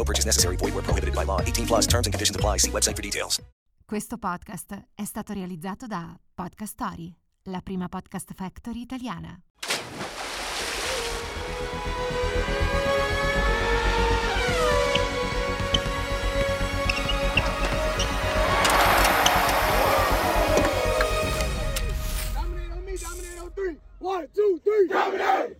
No 0.00 0.04
purchase 0.04 0.24
necessary. 0.24 0.56
Void 0.56 0.72
where 0.72 0.82
prohibited 0.82 1.14
by 1.14 1.24
law. 1.24 1.40
18 1.42 1.66
plus 1.66 1.86
terms 1.86 2.06
and 2.06 2.14
conditions 2.14 2.36
apply. 2.36 2.58
See 2.58 2.70
website 2.70 2.96
for 2.96 3.02
details. 3.02 3.38
Questo 3.84 4.16
podcast 4.18 4.86
è 4.94 5.04
stato 5.04 5.32
realizzato 5.32 5.86
da 5.86 6.18
Podcast 6.32 6.72
Story, 6.72 7.14
la 7.50 7.60
prima 7.60 7.88
podcast 7.88 8.32
factory 8.34 8.82
italiana. 8.82 9.36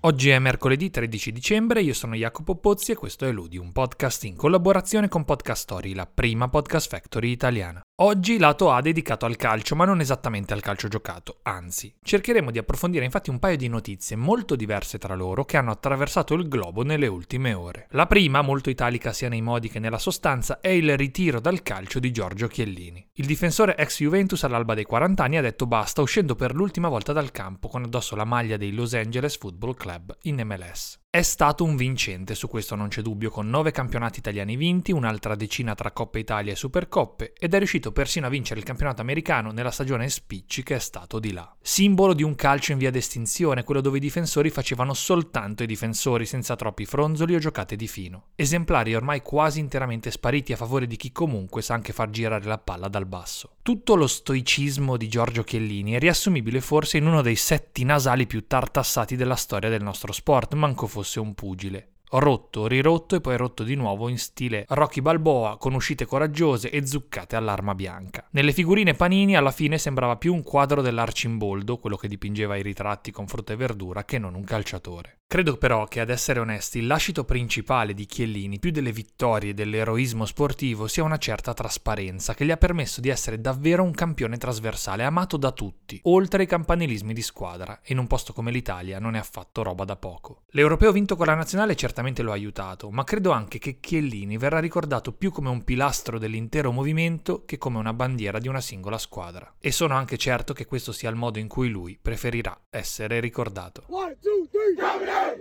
Oggi 0.03 0.31
è 0.31 0.39
mercoledì 0.39 0.89
13 0.89 1.31
dicembre, 1.31 1.83
io 1.83 1.93
sono 1.93 2.15
Jacopo 2.15 2.55
Pozzi 2.57 2.93
e 2.93 2.95
questo 2.95 3.27
è 3.27 3.33
Ludi, 3.33 3.59
un 3.59 3.71
podcast 3.71 4.25
in 4.25 4.35
collaborazione 4.35 5.09
con 5.09 5.27
Podcast 5.27 5.61
Story, 5.61 5.93
la 5.93 6.07
prima 6.07 6.49
podcast 6.49 6.89
factory 6.89 7.31
italiana. 7.31 7.83
Oggi 8.03 8.39
lato 8.39 8.71
A 8.71 8.81
dedicato 8.81 9.27
al 9.27 9.37
calcio, 9.37 9.77
ma 9.77 9.85
non 9.85 10.01
esattamente 10.01 10.55
al 10.55 10.63
calcio 10.63 10.89
giocato, 10.89 11.41
anzi, 11.43 11.95
cercheremo 12.03 12.51
di 12.51 12.57
approfondire 12.57 13.05
infatti 13.05 13.29
un 13.29 13.39
paio 13.39 13.59
di 13.59 13.69
notizie 13.69 14.17
molto 14.17 14.57
diverse 14.57 14.97
tra 14.97 15.15
loro 15.15 15.45
che 15.45 15.59
hanno 15.59 15.71
attraversato 15.71 16.33
il 16.33 16.49
globo 16.49 16.83
nelle 16.83 17.09
ultime 17.09 17.53
ore. 17.53 17.89
La 17.91 18.07
prima, 18.07 18.41
molto 18.41 18.71
italica 18.71 19.13
sia 19.13 19.29
nei 19.29 19.43
modi 19.43 19.69
che 19.69 19.81
nella 19.81 19.99
sostanza, 19.99 20.61
è 20.61 20.69
il 20.69 20.97
ritiro 20.97 21.41
dal 21.41 21.61
calcio 21.61 21.99
di 21.99 22.11
Giorgio 22.11 22.47
Chiellini. 22.47 23.07
Il 23.17 23.27
difensore 23.27 23.77
ex 23.77 23.99
Juventus 23.99 24.45
all'alba 24.45 24.73
dei 24.73 24.85
40 24.85 25.23
anni 25.23 25.37
ha 25.37 25.43
detto 25.43 25.67
basta 25.67 26.01
uscendo 26.01 26.35
per 26.35 26.55
l'ultima 26.55 26.89
volta 26.89 27.13
dal 27.13 27.31
campo 27.31 27.69
con 27.69 27.85
addosso 27.85 28.17
la 28.17 28.25
maglia 28.25 28.57
dei 28.57 28.73
Los 28.73 28.95
Angeles 28.95 29.37
Football 29.37 29.75
Club 29.75 30.17
in 30.23 30.41
MLS. 30.43 31.01
È 31.13 31.23
stato 31.23 31.65
un 31.65 31.75
vincente, 31.75 32.37
su 32.37 32.47
questo 32.47 32.77
non 32.77 32.87
c'è 32.87 33.03
dubbio, 33.03 33.31
con 33.31 33.51
nove 33.51 33.73
campionati 33.73 34.21
italiani 34.21 34.55
vinti, 34.55 34.93
un'altra 34.93 35.35
decina 35.35 35.75
tra 35.75 35.91
Coppa 35.91 36.21
Italia 36.21 36.53
e 36.53 36.55
Supercoppe, 36.55 37.33
ed 37.37 37.53
è 37.53 37.59
riuscito 37.59 37.91
persino 37.91 38.29
a 38.29 38.31
vincere 38.31 38.61
il 38.61 38.65
campionato 38.65 39.01
americano 39.01 39.51
nella 39.51 39.73
stagione 39.73 40.09
spicci 40.09 40.63
che 40.63 40.77
è 40.77 40.79
stato 40.79 41.19
di 41.19 41.33
là. 41.33 41.53
Simbolo 41.61 42.15
di 42.15 42.23
un 42.23 42.37
calcio 42.37 42.71
in 42.71 42.79
via 42.79 42.93
d'estinzione, 42.93 43.65
quello 43.65 43.81
dove 43.81 43.97
i 43.97 44.01
difensori 44.01 44.51
facevano 44.51 44.95
soltanto 44.95 45.65
i 45.65 45.67
difensori, 45.67 46.27
senza 46.27 46.55
troppi 46.55 46.85
fronzoli 46.85 47.35
o 47.35 47.41
giocate 47.41 47.75
di 47.75 47.89
fino. 47.89 48.27
Esemplari 48.37 48.95
ormai 48.95 49.21
quasi 49.21 49.59
interamente 49.59 50.13
spariti 50.13 50.53
a 50.53 50.57
favore 50.57 50.87
di 50.87 50.95
chi 50.95 51.11
comunque 51.11 51.61
sa 51.61 51.75
anche 51.75 51.93
far 51.93 52.11
girare 52.11 52.45
la 52.45 52.59
palla 52.59 52.87
dal 52.87 53.07
basso. 53.07 53.57
Tutto 53.63 53.95
lo 53.95 54.07
stoicismo 54.07 54.97
di 54.97 55.07
Giorgio 55.07 55.45
Chiellini 55.45 55.93
è 55.93 55.99
riassumibile 55.99 56.63
forse 56.63 56.97
in 56.97 57.07
uno 57.07 57.21
dei 57.21 57.37
setti 57.37 57.85
nasali 57.85 58.27
più 58.27 58.47
tartassati 58.47 59.17
della 59.17 59.37
storia 59.37 59.69
del 59.69 59.83
nostro 59.83 60.13
sport, 60.13 60.55
manco 60.55 60.87
fosse 60.87 61.21
un 61.21 61.35
pugile. 61.35 61.89
Rotto, 62.13 62.67
rirotto 62.67 63.15
e 63.15 63.21
poi 63.21 63.37
rotto 63.37 63.63
di 63.63 63.77
nuovo 63.77 64.09
in 64.09 64.19
stile 64.19 64.65
Rocky 64.71 65.01
Balboa 65.01 65.57
con 65.59 65.75
uscite 65.75 66.07
coraggiose 66.07 66.69
e 66.69 66.85
zuccate 66.85 67.37
all'arma 67.37 67.77
bianca. 67.77 68.27
Nelle 68.33 68.53
figurine 68.53 68.95
Panini 68.95 69.37
alla 69.37 69.53
fine 69.53 69.79
sembrava 69.79 70.17
più 70.17 70.35
un 70.35 70.43
quadro 70.43 70.83
dell'Arcimboldo, 70.83 71.79
quello 71.79 71.97
che 71.97 72.09
dipingeva 72.09 72.57
i 72.57 72.63
ritratti 72.63 73.13
con 73.13 73.29
frutta 73.29 73.53
e 73.53 73.57
verdura, 73.57 74.05
che 74.05 74.19
non 74.19 74.35
un 74.35 74.43
calciatore. 74.43 75.19
Credo 75.31 75.57
però 75.57 75.85
che, 75.85 76.01
ad 76.01 76.11
essere 76.11 76.41
onesti, 76.41 76.79
il 76.79 76.89
lascito 76.89 77.25
principale 77.25 77.95
di 77.95 78.05
Chiellini, 78.07 78.59
più 78.59 78.73
delle 78.73 78.91
vittorie 78.91 79.51
e 79.51 79.55
dell'eroismo 79.55 80.25
sportivo, 80.25 80.89
sia 80.89 81.05
una 81.05 81.19
certa 81.19 81.55
trasparenza 81.55 82.35
che 82.35 82.45
gli 82.45 82.51
ha 82.51 82.57
permesso 82.57 83.01
di 83.01 83.11
essere 83.11 83.41
davvero 83.41 83.85
un 83.85 83.93
campione 83.93 84.37
trasversale, 84.37 85.05
amato 85.05 85.37
da 85.37 85.53
tutti, 85.53 86.01
oltre 86.03 86.41
ai 86.41 86.49
campanilismi 86.49 87.13
di 87.13 87.23
squadra, 87.23 87.79
e 87.85 87.93
in 87.93 87.99
un 87.99 88.09
posto 88.09 88.33
come 88.33 88.51
l'Italia 88.51 88.99
non 88.99 89.15
è 89.15 89.21
affatto 89.21 89.63
roba 89.63 89.85
da 89.85 89.95
poco. 89.95 90.43
L'europeo 90.49 90.91
vinto 90.91 91.15
con 91.15 91.27
la 91.27 91.35
nazionale 91.35 91.77
certamente 91.77 91.99
lo 92.23 92.31
ha 92.31 92.35
aiutato, 92.35 92.91
ma 92.91 93.05
credo 93.05 93.31
anche 93.31 93.59
che 93.59 93.79
Chiellini 93.79 94.37
verrà 94.37 94.59
ricordato 94.59 95.13
più 95.13 95.31
come 95.31 95.49
un 95.49 95.63
pilastro 95.65 96.19
dell'intero 96.19 96.73
movimento 96.73 97.45
che 97.45 97.59
come 97.59 97.79
una 97.79 97.93
bandiera 97.93 98.39
di 98.39 98.49
una 98.49 98.61
singola 98.61 98.99
squadra. 98.99 99.55
E 99.61 99.71
sono 99.71 99.95
anche 99.95 100.17
certo 100.17 100.53
che 100.53 100.67
questo 100.67 100.93
sia 100.93 101.11
il 101.11 101.17
modo 101.17 101.39
in 101.39 101.49
cui 101.49 101.69
lui 101.69 101.99
preferirà 102.01 102.59
essere 102.71 103.21
ricordato. 103.21 103.85
One, 103.89 104.17
two, 104.21 104.49
three, 104.51 104.75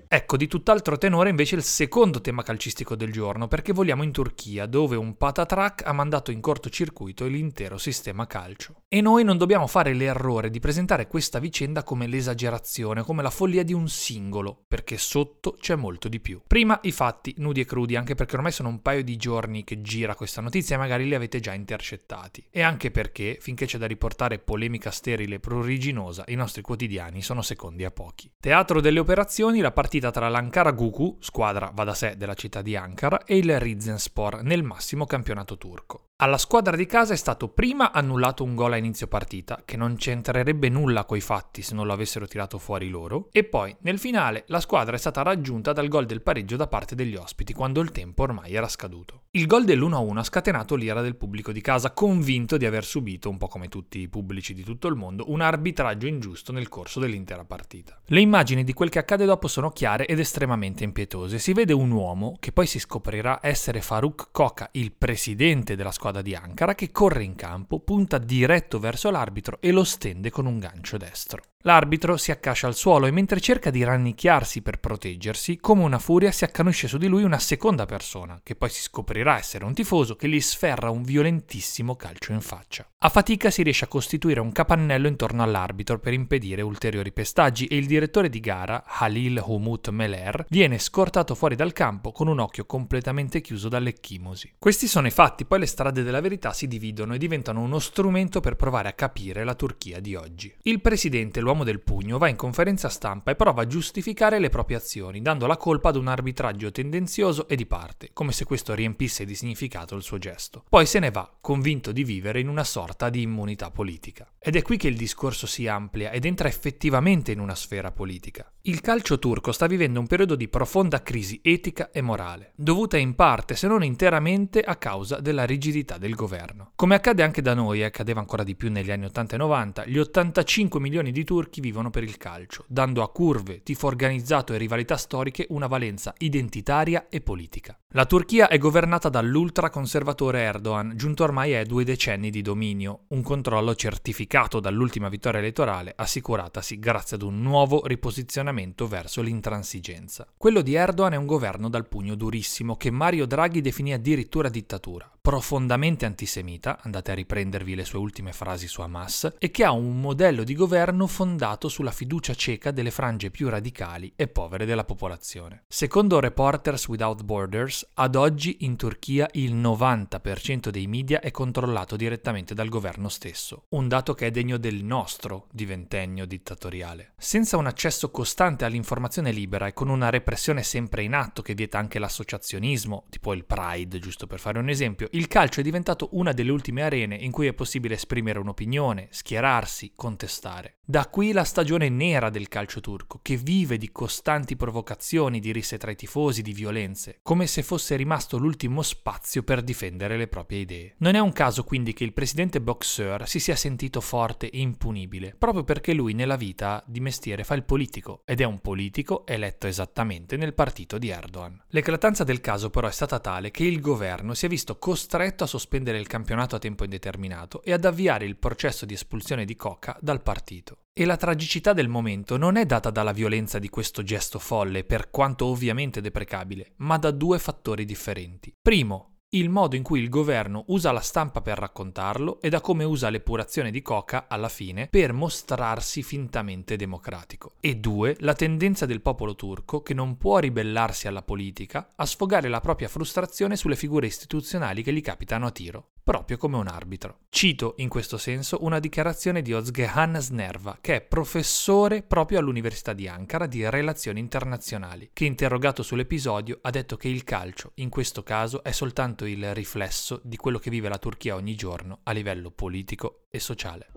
Ecco, 0.07 0.37
di 0.37 0.47
tutt'altro 0.47 0.97
tenore 0.97 1.29
invece 1.29 1.55
il 1.55 1.63
secondo 1.63 2.19
tema 2.21 2.41
calcistico 2.41 2.95
del 2.95 3.11
giorno, 3.11 3.47
perché 3.47 3.73
vogliamo 3.73 4.03
in 4.03 4.11
Turchia, 4.11 4.65
dove 4.65 4.95
un 4.95 5.15
patatrack 5.17 5.85
ha 5.85 5.93
mandato 5.93 6.31
in 6.31 6.41
cortocircuito 6.41 7.25
l'intero 7.25 7.77
sistema 7.77 8.25
calcio. 8.25 8.81
E 8.87 9.01
noi 9.01 9.23
non 9.23 9.37
dobbiamo 9.37 9.67
fare 9.67 9.93
l'errore 9.93 10.49
di 10.49 10.59
presentare 10.59 11.07
questa 11.07 11.39
vicenda 11.39 11.83
come 11.83 12.07
l'esagerazione, 12.07 13.03
come 13.03 13.21
la 13.21 13.29
follia 13.29 13.63
di 13.63 13.73
un 13.73 13.87
singolo, 13.87 14.63
perché 14.67 14.97
sotto 14.97 15.55
c'è 15.59 15.75
molto 15.75 16.07
di 16.07 16.19
più. 16.19 16.41
Prima 16.49 16.79
i 16.81 16.91
fatti, 16.91 17.35
nudi 17.37 17.61
e 17.61 17.65
crudi, 17.65 17.95
anche 17.95 18.15
perché 18.15 18.35
ormai 18.35 18.51
sono 18.51 18.69
un 18.69 18.81
paio 18.81 19.03
di 19.03 19.17
giorni 19.17 19.63
che 19.63 19.83
gira 19.83 20.15
questa 20.15 20.41
notizia 20.41 20.75
e 20.75 20.79
magari 20.79 21.05
li 21.05 21.13
avete 21.13 21.39
già 21.39 21.53
intercettati. 21.53 22.47
E 22.49 22.63
anche 22.63 22.89
perché, 22.89 23.37
finché 23.39 23.67
c'è 23.67 23.77
da 23.77 23.85
riportare 23.85 24.39
polemica 24.39 24.89
sterile 24.89 25.35
e 25.35 25.39
pruriginosa, 25.39 26.23
i 26.29 26.33
nostri 26.33 26.63
quotidiani 26.63 27.21
sono 27.21 27.43
secondi 27.43 27.85
a 27.85 27.91
pochi. 27.91 28.31
Teatro 28.39 28.81
delle 28.81 28.97
operazioni, 28.97 29.59
la 29.59 29.71
partita 29.71 30.09
tra 30.09 30.27
l'Ankara 30.27 30.71
Guku, 30.71 31.17
squadra 31.19 31.71
va 31.71 31.83
da 31.83 31.93
sé 31.93 32.17
della 32.17 32.33
città 32.33 32.63
di 32.63 32.75
Ankara, 32.75 33.25
e 33.25 33.37
il 33.37 33.59
Rizenspor 33.59 34.41
nel 34.41 34.63
massimo 34.63 35.05
campionato 35.05 35.55
turco. 35.55 36.08
Alla 36.21 36.37
squadra 36.37 36.75
di 36.75 36.85
casa 36.85 37.13
è 37.13 37.15
stato 37.15 37.47
prima 37.47 37.93
annullato 37.93 38.43
un 38.43 38.53
gol 38.53 38.73
a 38.73 38.75
inizio 38.75 39.07
partita, 39.07 39.61
che 39.63 39.77
non 39.77 39.95
c'entrerebbe 39.95 40.67
nulla 40.67 41.05
coi 41.05 41.21
fatti 41.21 41.61
se 41.61 41.73
non 41.73 41.85
lo 41.85 41.93
avessero 41.93 42.27
tirato 42.27 42.57
fuori 42.57 42.89
loro, 42.89 43.29
e 43.31 43.45
poi 43.45 43.73
nel 43.83 43.99
finale 43.99 44.43
la 44.47 44.59
squadra 44.59 44.97
è 44.97 44.99
stata 44.99 45.21
raggiunta 45.21 45.71
dal 45.71 45.87
gol 45.87 46.05
del 46.05 46.21
pareggio 46.21 46.57
da 46.57 46.67
parte 46.67 46.93
degli 46.93 47.15
ospiti, 47.15 47.53
quando 47.53 47.79
il 47.79 47.91
tempo 47.91 48.23
ormai 48.23 48.53
era 48.53 48.67
scaduto. 48.67 49.27
Il 49.31 49.45
gol 49.45 49.63
dell'1-1 49.63 50.17
ha 50.17 50.23
scatenato 50.23 50.73
l'ira 50.73 51.01
del 51.01 51.15
pubblico 51.15 51.51
di 51.51 51.61
casa, 51.61 51.91
convinto 51.91 52.57
di 52.57 52.65
aver 52.65 52.83
subito, 52.83 53.29
un 53.29 53.37
po' 53.37 53.45
come 53.45 53.67
tutti 53.67 53.99
i 53.99 54.07
pubblici 54.07 54.55
di 54.55 54.63
tutto 54.63 54.87
il 54.87 54.95
mondo, 54.95 55.25
un 55.27 55.41
arbitraggio 55.41 56.07
ingiusto 56.07 56.51
nel 56.51 56.67
corso 56.67 56.99
dell'intera 56.99 57.45
partita. 57.45 58.01
Le 58.05 58.21
immagini 58.21 58.63
di 58.63 58.73
quel 58.73 58.89
che 58.89 58.97
accade 58.97 59.25
dopo 59.25 59.47
sono 59.47 59.69
chiare 59.69 60.07
ed 60.07 60.17
estremamente 60.17 60.83
impietose. 60.83 61.37
Si 61.37 61.53
vede 61.53 61.73
un 61.73 61.91
uomo, 61.91 62.37
che 62.39 62.51
poi 62.51 62.65
si 62.65 62.79
scoprirà 62.79 63.37
essere 63.43 63.81
Faruk 63.81 64.29
Koka, 64.31 64.69
il 64.71 64.93
presidente 64.93 65.75
della 65.75 65.91
squadra 65.91 66.23
di 66.23 66.33
Ankara, 66.33 66.73
che 66.73 66.89
corre 66.89 67.23
in 67.23 67.35
campo, 67.35 67.81
punta 67.81 68.17
diretto 68.17 68.79
verso 68.79 69.11
l'arbitro 69.11 69.57
e 69.61 69.71
lo 69.71 69.83
stende 69.83 70.31
con 70.31 70.47
un 70.47 70.57
gancio 70.57 70.97
destro. 70.97 71.43
L'arbitro 71.63 72.15
si 72.15 72.31
accascia 72.31 72.67
al 72.67 72.73
suolo 72.73 73.05
e 73.05 73.11
mentre 73.11 73.41
cerca 73.41 73.69
di 73.69 73.83
rannicchiarsi 73.83 74.61
per 74.61 74.79
proteggersi, 74.79 75.57
come 75.57 75.83
una 75.83 75.99
furia 75.99 76.31
si 76.31 76.45
accanisce 76.45 76.87
su 76.87 76.97
di 76.97 77.07
lui 77.07 77.23
una 77.23 77.37
seconda 77.37 77.85
persona, 77.85 78.39
che 78.41 78.55
poi 78.55 78.69
si 78.69 78.81
scoprirà 78.81 79.37
essere 79.37 79.65
un 79.65 79.73
tifoso 79.73 80.15
che 80.15 80.29
gli 80.29 80.39
sferra 80.39 80.89
un 80.89 81.03
violentissimo 81.03 81.97
calcio 81.97 82.31
in 82.31 82.39
faccia. 82.39 82.87
A 82.99 83.09
fatica 83.09 83.49
si 83.49 83.63
riesce 83.63 83.83
a 83.83 83.89
costituire 83.89 84.39
un 84.39 84.53
capannello 84.53 85.09
intorno 85.09 85.43
all'arbitro 85.43 85.99
per 85.99 86.13
impedire 86.13 86.61
ulteriori 86.61 87.11
pestaggi 87.11 87.65
e 87.65 87.75
il 87.75 87.87
direttore 87.87 88.29
di 88.29 88.39
gara, 88.39 88.85
Halil 88.85 89.43
Humut 89.45 89.89
Meler, 89.89 90.45
viene 90.47 90.79
scortato 90.79 91.35
fuori 91.35 91.55
dal 91.55 91.73
campo 91.73 92.13
con 92.13 92.29
un 92.29 92.39
occhio 92.39 92.65
completamente 92.65 93.41
chiuso 93.41 93.67
dall'ecchimosi. 93.67 94.53
Questi 94.57 94.87
sono 94.87 95.07
i 95.07 95.11
fatti, 95.11 95.43
poi 95.43 95.59
le 95.59 95.65
strade 95.65 96.03
della 96.03 96.21
verità 96.21 96.53
si 96.53 96.69
dividono 96.69 97.15
e 97.15 97.17
diventano 97.17 97.59
uno 97.59 97.79
strumento 97.79 98.39
per 98.39 98.55
provare 98.55 98.87
a 98.87 98.93
capire 98.93 99.43
la 99.43 99.55
Turchia 99.55 99.99
di 99.99 100.15
oggi. 100.15 100.55
Il 100.61 100.79
presidente 100.79 101.41
lo 101.41 101.47
l'uomo 101.49 101.63
del 101.63 101.79
pugno 101.79 102.19
va 102.19 102.27
in 102.27 102.35
conferenza 102.35 102.89
stampa 102.89 103.31
e 103.31 103.35
prova 103.35 103.63
a 103.63 103.67
giustificare 103.67 104.37
le 104.37 104.49
proprie 104.49 104.77
azioni, 104.77 105.19
dando 105.19 105.47
la 105.47 105.57
colpa 105.57 105.89
ad 105.89 105.95
un 105.95 106.07
arbitraggio 106.07 106.71
tendenzioso 106.71 107.47
e 107.47 107.55
di 107.55 107.65
parte, 107.65 108.11
come 108.13 108.31
se 108.31 108.45
questo 108.45 108.75
riempisse 108.75 109.25
di 109.25 109.33
significato 109.33 109.95
il 109.95 110.03
suo 110.03 110.19
gesto. 110.19 110.63
Poi 110.69 110.85
se 110.85 110.99
ne 110.99 111.09
va, 111.09 111.27
convinto 111.41 111.91
di 111.91 112.03
vivere 112.03 112.39
in 112.39 112.49
una 112.49 112.63
sorta 112.63 113.09
di 113.09 113.23
immunità 113.23 113.71
politica. 113.71 114.31
Ed 114.37 114.55
è 114.55 114.61
qui 114.61 114.77
che 114.77 114.87
il 114.87 114.95
discorso 114.95 115.47
si 115.47 115.67
amplia 115.67 116.11
ed 116.11 116.25
entra 116.25 116.47
effettivamente 116.47 117.31
in 117.31 117.39
una 117.39 117.55
sfera 117.55 117.91
politica. 117.91 118.49
Il 118.63 118.81
calcio 118.81 119.17
turco 119.17 119.51
sta 119.51 119.65
vivendo 119.65 119.99
un 119.99 120.05
periodo 120.05 120.35
di 120.35 120.47
profonda 120.47 121.01
crisi 121.01 121.39
etica 121.41 121.89
e 121.91 122.01
morale, 122.01 122.53
dovuta 122.55 122.97
in 122.97 123.15
parte, 123.15 123.55
se 123.55 123.67
non 123.67 123.83
interamente, 123.83 124.61
a 124.61 124.75
causa 124.75 125.19
della 125.19 125.45
rigidità 125.45 125.97
del 125.97 126.13
governo. 126.13 126.73
Come 126.75 126.93
accade 126.93 127.23
anche 127.23 127.41
da 127.41 127.55
noi 127.55 127.81
e 127.81 127.85
accadeva 127.85 128.19
ancora 128.19 128.43
di 128.43 128.55
più 128.55 128.69
negli 128.69 128.91
anni 128.91 129.05
80 129.05 129.35
e 129.35 129.37
90, 129.39 129.85
gli 129.87 129.97
85 129.97 130.79
milioni 130.79 131.11
di 131.11 131.23
turchi 131.23 131.37
vivono 131.59 131.89
per 131.89 132.03
il 132.03 132.17
calcio, 132.17 132.65
dando 132.67 133.03
a 133.03 133.09
curve, 133.09 133.63
tifo 133.63 133.87
organizzato 133.87 134.53
e 134.53 134.57
rivalità 134.57 134.97
storiche 134.97 135.47
una 135.49 135.67
valenza 135.67 136.13
identitaria 136.17 137.07
e 137.09 137.21
politica. 137.21 137.77
La 137.93 138.05
Turchia 138.05 138.47
è 138.47 138.57
governata 138.57 139.09
dall'ultraconservatore 139.09 140.41
Erdogan, 140.41 140.93
giunto 140.95 141.23
ormai 141.23 141.55
a 141.55 141.63
due 141.63 141.83
decenni 141.83 142.29
di 142.29 142.41
dominio, 142.41 143.05
un 143.09 143.23
controllo 143.23 143.73
certificato 143.75 144.59
dall'ultima 144.59 145.09
vittoria 145.09 145.39
elettorale 145.39 145.93
assicuratasi 145.95 146.77
grazie 146.77 147.15
ad 147.15 147.23
un 147.23 147.41
nuovo 147.41 147.85
riposizionamento 147.85 148.87
verso 148.87 149.21
l'intransigenza. 149.21 150.27
Quello 150.37 150.61
di 150.61 150.75
Erdogan 150.75 151.13
è 151.13 151.17
un 151.17 151.25
governo 151.25 151.69
dal 151.69 151.87
pugno 151.87 152.15
durissimo 152.15 152.75
che 152.75 152.91
Mario 152.91 153.25
Draghi 153.25 153.61
definì 153.61 153.93
addirittura 153.93 154.49
dittatura, 154.49 155.09
profondamente 155.29 156.07
antisemita, 156.07 156.79
andate 156.81 157.11
a 157.11 157.13
riprendervi 157.13 157.75
le 157.75 157.85
sue 157.85 157.99
ultime 157.99 158.33
frasi 158.33 158.67
su 158.67 158.81
Hamas, 158.81 159.35
e 159.37 159.51
che 159.51 159.63
ha 159.63 159.71
un 159.71 160.01
modello 160.01 160.43
di 160.43 160.55
governo 160.55 161.05
fondato 161.05 161.69
sulla 161.69 161.91
fiducia 161.91 162.33
cieca 162.33 162.71
delle 162.71 162.89
frange 162.89 163.29
più 163.29 163.47
radicali 163.47 164.11
e 164.15 164.27
povere 164.27 164.65
della 164.65 164.85
popolazione. 164.85 165.65
Secondo 165.67 166.19
Reporters 166.19 166.87
Without 166.87 167.21
Borders, 167.21 167.87
ad 167.93 168.15
oggi 168.15 168.57
in 168.61 168.75
Turchia 168.75 169.29
il 169.33 169.53
90% 169.53 170.69
dei 170.69 170.87
media 170.87 171.19
è 171.19 171.29
controllato 171.29 171.95
direttamente 171.95 172.55
dal 172.55 172.67
governo 172.67 173.07
stesso, 173.07 173.65
un 173.69 173.87
dato 173.87 174.15
che 174.15 174.25
è 174.25 174.31
degno 174.31 174.57
del 174.57 174.83
nostro 174.83 175.45
diventennio 175.51 176.25
dittatoriale. 176.25 177.13
Senza 177.19 177.55
un 177.55 177.67
accesso 177.67 178.09
costante 178.09 178.65
all'informazione 178.65 179.31
libera 179.31 179.67
e 179.67 179.73
con 179.73 179.89
una 179.89 180.09
repressione 180.09 180.63
sempre 180.63 181.03
in 181.03 181.13
atto 181.13 181.43
che 181.43 181.53
vieta 181.53 181.77
anche 181.77 181.99
l'associazionismo, 181.99 183.05
tipo 183.11 183.31
il 183.35 183.45
Pride, 183.45 183.99
giusto 183.99 184.25
per 184.25 184.39
fare 184.39 184.57
un 184.57 184.69
esempio, 184.69 185.07
il 185.19 185.27
calcio 185.27 185.59
è 185.59 185.63
diventato 185.63 186.07
una 186.13 186.31
delle 186.31 186.51
ultime 186.51 186.81
arene 186.81 187.15
in 187.15 187.31
cui 187.31 187.47
è 187.47 187.53
possibile 187.53 187.95
esprimere 187.95 188.39
un'opinione, 188.39 189.09
schierarsi, 189.11 189.91
contestare. 189.93 190.78
Da 190.89 191.05
qui 191.05 191.33
la 191.33 191.43
stagione 191.43 191.87
nera 191.87 192.31
del 192.31 192.47
calcio 192.47 192.79
turco, 192.79 193.19
che 193.21 193.35
vive 193.35 193.77
di 193.77 193.91
costanti 193.91 194.55
provocazioni, 194.55 195.39
di 195.39 195.51
risse 195.51 195.77
tra 195.77 195.91
i 195.91 195.95
tifosi, 195.95 196.41
di 196.41 196.51
violenze, 196.51 197.19
come 197.21 197.45
se 197.45 197.61
fosse 197.61 197.95
rimasto 197.95 198.39
l'ultimo 198.39 198.81
spazio 198.81 199.43
per 199.43 199.61
difendere 199.61 200.17
le 200.17 200.27
proprie 200.27 200.61
idee. 200.61 200.95
Non 200.97 201.13
è 201.13 201.19
un 201.19 201.31
caso 201.31 201.63
quindi 201.63 201.93
che 201.93 202.03
il 202.03 202.13
presidente 202.13 202.59
Boxer 202.59 203.27
si 203.27 203.39
sia 203.39 203.55
sentito 203.55 204.01
forte 204.01 204.49
e 204.49 204.61
impunibile, 204.61 205.35
proprio 205.37 205.63
perché 205.63 205.93
lui 205.93 206.13
nella 206.13 206.37
vita 206.37 206.83
di 206.87 207.01
mestiere 207.01 207.43
fa 207.43 207.53
il 207.53 207.65
politico, 207.65 208.23
ed 208.25 208.41
è 208.41 208.45
un 208.45 208.59
politico 208.59 209.27
eletto 209.27 209.67
esattamente 209.67 210.37
nel 210.37 210.55
partito 210.55 210.97
di 210.97 211.09
Erdogan. 211.09 211.65
L'eclatanza 211.67 212.23
del 212.23 212.41
caso 212.41 212.71
però 212.71 212.87
è 212.87 212.91
stata 212.91 213.19
tale 213.19 213.51
che 213.51 213.63
il 213.63 213.79
governo 213.79 214.33
si 214.33 214.47
è 214.47 214.49
visto 214.49 214.79
costretto 214.79 215.43
a 215.43 215.47
sospendere 215.47 215.99
il 215.99 216.07
campionato 216.07 216.55
a 216.55 216.59
tempo 216.59 216.83
indeterminato 216.83 217.61
e 217.61 217.73
ad 217.73 217.85
avviare 217.85 218.25
il 218.25 218.37
processo 218.37 218.87
di 218.87 218.95
espulsione 218.95 219.45
di 219.45 219.55
Coca 219.55 219.95
dal 220.01 220.23
partito. 220.23 220.77
E 220.93 221.05
la 221.05 221.17
tragicità 221.17 221.73
del 221.73 221.87
momento 221.87 222.37
non 222.37 222.55
è 222.55 222.65
data 222.65 222.89
dalla 222.89 223.13
violenza 223.13 223.59
di 223.59 223.69
questo 223.69 224.03
gesto 224.03 224.39
folle, 224.39 224.83
per 224.83 225.09
quanto 225.09 225.45
ovviamente 225.45 226.01
deprecabile, 226.01 226.73
ma 226.77 226.97
da 226.97 227.11
due 227.11 227.39
fattori 227.39 227.85
differenti. 227.85 228.53
Primo, 228.61 229.09
il 229.33 229.49
modo 229.49 229.75
in 229.75 229.83
cui 229.83 229.99
il 229.99 230.09
governo 230.09 230.63
usa 230.69 230.91
la 230.91 231.01
stampa 231.01 231.41
per 231.41 231.59
raccontarlo 231.59 232.41
e 232.41 232.49
da 232.49 232.61
come 232.61 232.83
usa 232.83 233.11
l'epurazione 233.11 233.69
di 233.69 233.83
coca 233.83 234.25
alla 234.27 234.49
fine 234.49 234.87
per 234.87 235.13
mostrarsi 235.13 236.01
fintamente 236.01 236.75
democratico. 236.75 237.53
E 237.59 237.75
due, 237.75 238.15
la 238.21 238.33
tendenza 238.33 238.87
del 238.87 239.01
popolo 239.01 239.35
turco, 239.35 239.83
che 239.83 239.93
non 239.93 240.17
può 240.17 240.39
ribellarsi 240.39 241.07
alla 241.07 241.21
politica, 241.21 241.89
a 241.95 242.07
sfogare 242.07 242.49
la 242.49 242.59
propria 242.59 242.87
frustrazione 242.87 243.55
sulle 243.55 243.75
figure 243.75 244.07
istituzionali 244.07 244.81
che 244.81 244.91
gli 244.91 245.01
capitano 245.01 245.45
a 245.45 245.51
tiro 245.51 245.89
proprio 246.09 246.37
come 246.37 246.57
un 246.57 246.65
arbitro. 246.65 247.19
Cito 247.29 247.75
in 247.77 247.87
questo 247.87 248.17
senso 248.17 248.57
una 248.61 248.79
dichiarazione 248.79 249.43
di 249.43 249.53
Ozgehan 249.53 250.19
Snerva, 250.19 250.79
che 250.81 250.95
è 250.95 251.01
professore 251.01 252.01
proprio 252.01 252.39
all'Università 252.39 252.93
di 252.93 253.07
Ankara 253.07 253.45
di 253.45 253.69
relazioni 253.69 254.19
internazionali, 254.19 255.11
che 255.13 255.25
interrogato 255.25 255.83
sull'episodio 255.83 256.57
ha 256.63 256.71
detto 256.71 256.97
che 256.97 257.09
il 257.09 257.23
calcio, 257.23 257.73
in 257.75 257.89
questo 257.89 258.23
caso, 258.23 258.63
è 258.63 258.71
soltanto 258.71 259.25
il 259.25 259.53
riflesso 259.53 260.19
di 260.23 260.35
quello 260.35 260.57
che 260.57 260.71
vive 260.71 260.89
la 260.89 260.97
Turchia 260.97 261.35
ogni 261.35 261.53
giorno 261.53 261.99
a 262.01 262.11
livello 262.11 262.49
politico 262.49 263.25
e 263.29 263.39
sociale. 263.39 263.87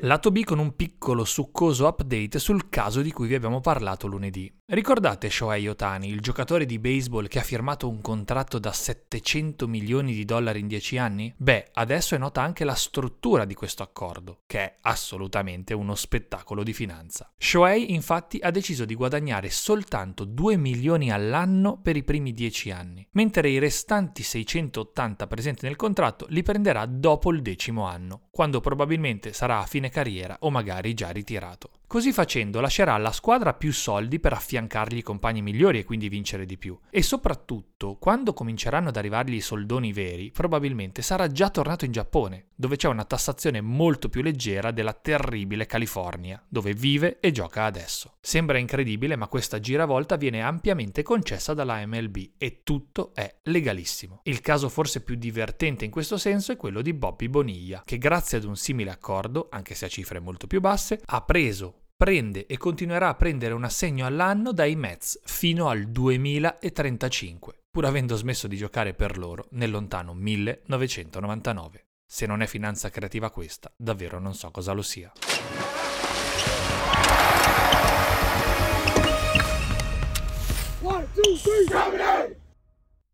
Lato 0.00 0.30
B 0.30 0.44
con 0.44 0.58
un 0.58 0.74
piccolo 0.74 1.24
succoso 1.24 1.86
update 1.86 2.38
sul 2.38 2.68
caso 2.68 3.00
di 3.00 3.12
cui 3.12 3.28
vi 3.28 3.34
abbiamo 3.34 3.60
parlato 3.60 4.06
lunedì. 4.06 4.52
Ricordate 4.68 5.30
Shohei 5.30 5.68
Otani, 5.68 6.08
il 6.08 6.20
giocatore 6.20 6.66
di 6.66 6.80
baseball 6.80 7.28
che 7.28 7.38
ha 7.38 7.42
firmato 7.42 7.88
un 7.88 8.00
contratto 8.00 8.58
da 8.58 8.72
700 8.72 9.68
milioni 9.68 10.12
di 10.12 10.24
dollari 10.24 10.58
in 10.58 10.66
10 10.66 10.98
anni? 10.98 11.32
Beh, 11.36 11.70
adesso 11.74 12.16
è 12.16 12.18
nota 12.18 12.42
anche 12.42 12.64
la 12.64 12.74
struttura 12.74 13.44
di 13.44 13.54
questo 13.54 13.84
accordo, 13.84 14.40
che 14.46 14.58
è 14.58 14.74
assolutamente 14.82 15.72
uno 15.72 15.94
spettacolo 15.94 16.64
di 16.64 16.72
finanza. 16.72 17.30
Shohei 17.38 17.92
infatti 17.92 18.38
ha 18.42 18.50
deciso 18.50 18.84
di 18.84 18.96
guadagnare 18.96 19.50
soltanto 19.50 20.24
2 20.24 20.56
milioni 20.56 21.12
all'anno 21.12 21.78
per 21.80 21.96
i 21.96 22.02
primi 22.02 22.32
10 22.32 22.70
anni, 22.72 23.06
mentre 23.12 23.48
i 23.48 23.58
restanti 23.58 24.24
680 24.24 25.26
presenti 25.28 25.64
nel 25.64 25.76
contratto 25.76 26.26
li 26.30 26.42
prenderà 26.42 26.86
dopo 26.86 27.30
il 27.30 27.40
decimo 27.40 27.75
anno, 27.84 28.22
quando 28.30 28.60
probabilmente 28.60 29.32
sarà 29.32 29.58
a 29.60 29.66
fine 29.66 29.90
carriera 29.90 30.36
o 30.40 30.50
magari 30.50 30.94
già 30.94 31.10
ritirato. 31.10 31.70
Così 31.88 32.12
facendo 32.12 32.60
lascerà 32.60 32.94
alla 32.94 33.12
squadra 33.12 33.54
più 33.54 33.72
soldi 33.72 34.18
per 34.18 34.32
affiancargli 34.32 34.96
i 34.96 35.02
compagni 35.02 35.40
migliori 35.40 35.78
e 35.78 35.84
quindi 35.84 36.08
vincere 36.08 36.44
di 36.44 36.58
più. 36.58 36.76
E 36.90 37.00
soprattutto, 37.00 37.96
quando 37.96 38.32
cominceranno 38.32 38.88
ad 38.88 38.96
arrivargli 38.96 39.34
i 39.34 39.40
soldoni 39.40 39.92
veri, 39.92 40.32
probabilmente 40.32 41.00
sarà 41.00 41.30
già 41.30 41.48
tornato 41.48 41.84
in 41.84 41.92
Giappone, 41.92 42.48
dove 42.56 42.74
c'è 42.74 42.88
una 42.88 43.04
tassazione 43.04 43.60
molto 43.60 44.08
più 44.08 44.20
leggera 44.20 44.72
della 44.72 44.94
terribile 44.94 45.66
California, 45.66 46.44
dove 46.48 46.74
vive 46.74 47.20
e 47.20 47.30
gioca 47.30 47.64
adesso. 47.66 48.14
Sembra 48.20 48.58
incredibile, 48.58 49.14
ma 49.14 49.28
questa 49.28 49.60
giravolta 49.60 50.16
viene 50.16 50.42
ampiamente 50.42 51.04
concessa 51.04 51.54
dalla 51.54 51.86
MLB 51.86 52.32
e 52.36 52.62
tutto 52.64 53.12
è 53.14 53.32
legalissimo. 53.44 54.22
Il 54.24 54.40
caso 54.40 54.68
forse 54.68 55.02
più 55.02 55.14
divertente 55.14 55.84
in 55.84 55.92
questo 55.92 56.16
senso 56.16 56.50
è 56.50 56.56
quello 56.56 56.82
di 56.82 56.92
Bobby 56.92 57.28
Boniglia, 57.28 57.82
che 57.84 57.98
grazie 57.98 58.38
ad 58.38 58.44
un 58.44 58.56
simile 58.56 58.90
accordo, 58.90 59.46
anche 59.52 59.76
se 59.76 59.84
a 59.84 59.88
cifre 59.88 60.18
molto 60.18 60.48
più 60.48 60.58
basse, 60.58 61.00
ha 61.04 61.22
preso 61.22 61.74
prende 61.96 62.44
e 62.46 62.58
continuerà 62.58 63.08
a 63.08 63.14
prendere 63.14 63.54
un 63.54 63.64
assegno 63.64 64.04
all'anno 64.04 64.52
dai 64.52 64.76
Mets 64.76 65.18
fino 65.24 65.68
al 65.68 65.86
2035, 65.86 67.62
pur 67.70 67.86
avendo 67.86 68.16
smesso 68.16 68.46
di 68.46 68.56
giocare 68.56 68.92
per 68.92 69.16
loro 69.16 69.46
nel 69.52 69.70
lontano 69.70 70.12
1999. 70.12 71.86
Se 72.04 72.26
non 72.26 72.42
è 72.42 72.46
finanza 72.46 72.90
creativa 72.90 73.30
questa, 73.30 73.72
davvero 73.74 74.18
non 74.18 74.34
so 74.34 74.50
cosa 74.50 74.72
lo 74.72 74.82
sia. 74.82 75.10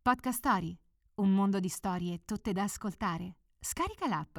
Podcast 0.03 0.39
Story, 0.39 0.77
un 1.15 1.33
mondo 1.33 1.61
di 1.61 1.69
storie 1.69 2.23
tutte 2.25 2.53
da 2.53 2.65
ascoltare. 2.65 3.37
Scarica 3.61 4.09
l'app. 4.09 4.39